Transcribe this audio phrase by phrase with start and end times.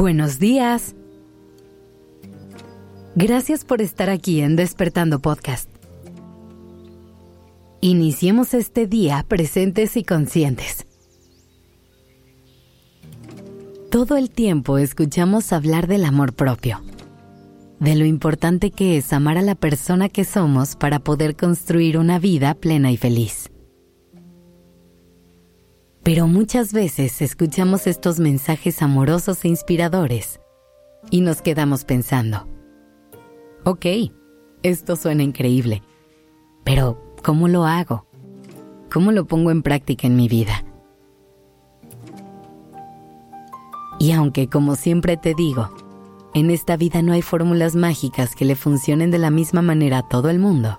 [0.00, 0.94] Buenos días.
[3.16, 5.68] Gracias por estar aquí en Despertando Podcast.
[7.82, 10.86] Iniciemos este día presentes y conscientes.
[13.90, 16.80] Todo el tiempo escuchamos hablar del amor propio,
[17.78, 22.18] de lo importante que es amar a la persona que somos para poder construir una
[22.18, 23.50] vida plena y feliz.
[26.12, 30.40] Pero muchas veces escuchamos estos mensajes amorosos e inspiradores
[31.08, 32.48] y nos quedamos pensando,
[33.64, 33.86] ok,
[34.64, 35.84] esto suena increíble,
[36.64, 38.08] pero ¿cómo lo hago?
[38.92, 40.64] ¿Cómo lo pongo en práctica en mi vida?
[44.00, 45.70] Y aunque como siempre te digo,
[46.34, 50.08] en esta vida no hay fórmulas mágicas que le funcionen de la misma manera a
[50.08, 50.76] todo el mundo,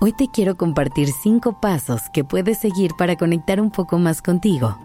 [0.00, 4.78] Hoy te quiero compartir cinco pasos que puedes seguir para conectar un poco más contigo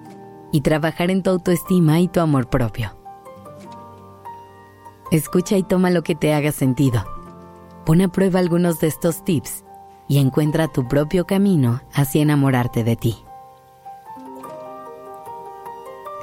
[0.51, 2.97] y trabajar en tu autoestima y tu amor propio.
[5.11, 7.05] Escucha y toma lo que te haga sentido.
[7.85, 9.63] Pon a prueba algunos de estos tips
[10.07, 13.23] y encuentra tu propio camino hacia enamorarte de ti.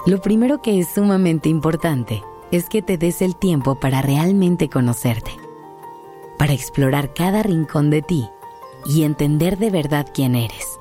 [0.04, 5.30] Lo primero que es sumamente importante es que te des el tiempo para realmente conocerte,
[6.40, 8.28] para explorar cada rincón de ti
[8.86, 10.78] y entender de verdad quién eres.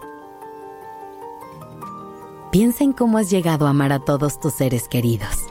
[2.52, 5.46] Piensa en cómo has llegado a amar a todos tus seres queridos.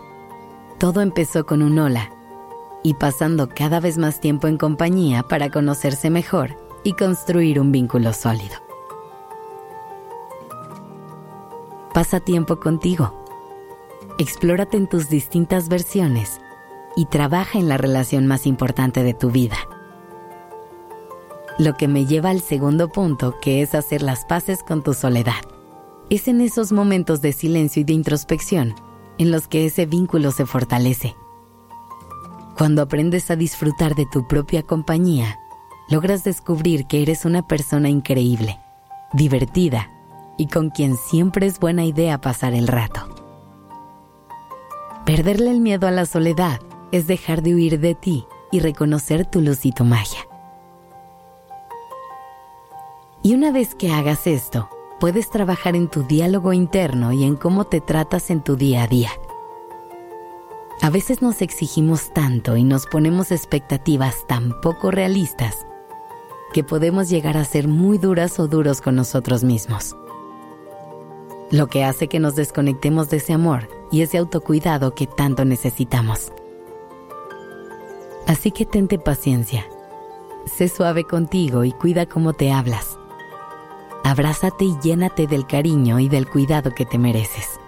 [0.79, 2.11] Todo empezó con un hola
[2.83, 8.13] y pasando cada vez más tiempo en compañía para conocerse mejor y construir un vínculo
[8.13, 8.57] sólido.
[11.95, 13.25] Pasa tiempo contigo.
[14.19, 16.41] Explórate en tus distintas versiones
[16.97, 19.57] y trabaja en la relación más importante de tu vida
[21.59, 25.43] lo que me lleva al segundo punto, que es hacer las paces con tu soledad.
[26.09, 28.75] Es en esos momentos de silencio y de introspección
[29.19, 31.17] en los que ese vínculo se fortalece.
[32.57, 35.39] Cuando aprendes a disfrutar de tu propia compañía,
[35.91, 38.59] logras descubrir que eres una persona increíble,
[39.13, 39.91] divertida
[40.37, 43.09] y con quien siempre es buena idea pasar el rato.
[45.05, 46.61] Perderle el miedo a la soledad
[46.93, 50.28] es dejar de huir de ti y reconocer tu luz y tu magia.
[53.23, 54.69] Y una vez que hagas esto,
[55.01, 58.87] puedes trabajar en tu diálogo interno y en cómo te tratas en tu día a
[58.87, 59.11] día.
[60.81, 65.67] A veces nos exigimos tanto y nos ponemos expectativas tan poco realistas
[66.53, 69.97] que podemos llegar a ser muy duras o duros con nosotros mismos.
[71.51, 76.33] Lo que hace que nos desconectemos de ese amor y ese autocuidado que tanto necesitamos.
[78.27, 79.67] Así que tente paciencia.
[80.47, 82.98] Sé suave contigo y cuida cómo te hablas
[84.09, 87.61] abrázate y llénate del cariño y del cuidado que te mereces.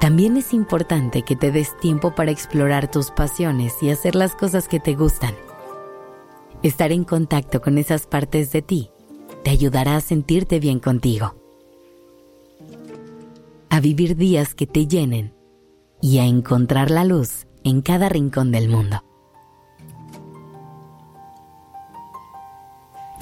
[0.00, 4.68] También es importante que te des tiempo para explorar tus pasiones y hacer las cosas
[4.68, 5.34] que te gustan.
[6.62, 8.90] Estar en contacto con esas partes de ti
[9.42, 11.34] te ayudará a sentirte bien contigo,
[13.70, 15.34] a vivir días que te llenen
[16.02, 19.02] y a encontrar la luz en cada rincón del mundo.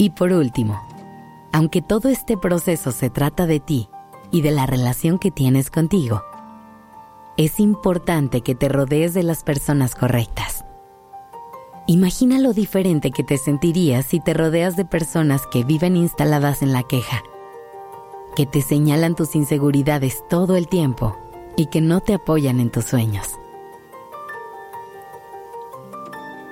[0.05, 0.83] Y por último,
[1.51, 3.89] aunque todo este proceso se trata de ti
[4.29, 6.21] y de la relación que tienes contigo,
[7.37, 10.63] es importante que te rodees de las personas correctas.
[11.87, 16.71] Imagina lo diferente que te sentirías si te rodeas de personas que viven instaladas en
[16.71, 17.23] la queja,
[18.35, 21.17] que te señalan tus inseguridades todo el tiempo
[21.57, 23.39] y que no te apoyan en tus sueños.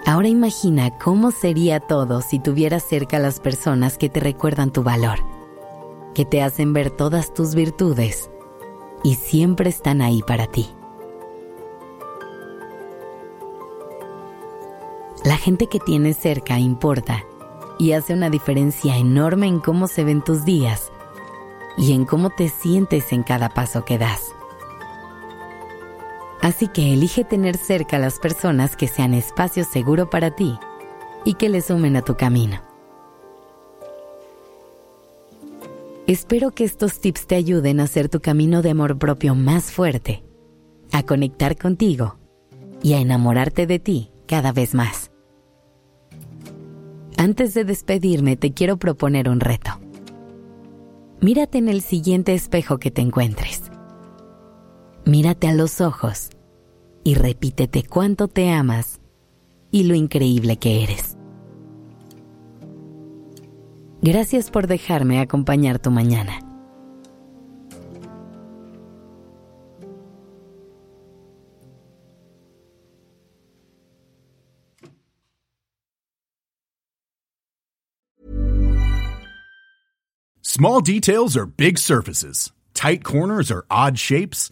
[0.05, 4.83] Ahora imagina cómo sería todo si tuvieras cerca a las personas que te recuerdan tu
[4.83, 5.19] valor,
[6.13, 8.29] que te hacen ver todas tus virtudes
[9.01, 10.69] y siempre están ahí para ti.
[15.23, 17.23] La gente que tienes cerca importa
[17.79, 20.91] y hace una diferencia enorme en cómo se ven tus días
[21.77, 24.35] y en cómo te sientes en cada paso que das.
[26.43, 30.59] Así que elige tener cerca a las personas que sean espacio seguro para ti
[31.23, 32.61] y que le sumen a tu camino.
[36.05, 40.21] Espero que estos tips te ayuden a hacer tu camino de amor propio más fuerte,
[40.91, 42.17] a conectar contigo
[42.81, 45.11] y a enamorarte de ti cada vez más.
[47.15, 49.71] Antes de despedirme te quiero proponer un reto.
[51.21, 53.62] Mírate en el siguiente espejo que te encuentres
[55.05, 56.29] mírate a los ojos
[57.03, 58.99] y repítete cuánto te amas
[59.71, 61.17] y lo increíble que eres.
[64.01, 66.39] Gracias por dejarme acompañar tu mañana.
[80.55, 82.51] Small details are big surfaces.
[82.75, 84.51] Tight corners are odd shapes.